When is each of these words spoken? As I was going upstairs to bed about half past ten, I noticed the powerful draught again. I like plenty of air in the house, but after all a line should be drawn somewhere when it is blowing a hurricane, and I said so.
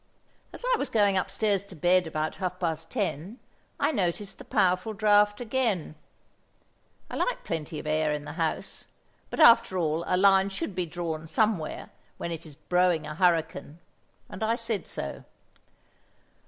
As 0.51 0.65
I 0.73 0.77
was 0.79 0.89
going 0.89 1.15
upstairs 1.15 1.63
to 1.65 1.75
bed 1.75 2.07
about 2.07 2.37
half 2.37 2.57
past 2.59 2.89
ten, 2.89 3.37
I 3.79 3.91
noticed 3.91 4.39
the 4.39 4.43
powerful 4.43 4.93
draught 4.93 5.39
again. 5.39 5.93
I 7.07 7.15
like 7.17 7.43
plenty 7.43 7.77
of 7.77 7.85
air 7.85 8.11
in 8.11 8.25
the 8.25 8.31
house, 8.31 8.87
but 9.29 9.39
after 9.39 9.77
all 9.77 10.03
a 10.07 10.17
line 10.17 10.49
should 10.49 10.73
be 10.73 10.87
drawn 10.87 11.27
somewhere 11.27 11.91
when 12.17 12.31
it 12.31 12.47
is 12.47 12.55
blowing 12.55 13.05
a 13.05 13.13
hurricane, 13.13 13.77
and 14.27 14.41
I 14.41 14.55
said 14.55 14.87
so. 14.87 15.23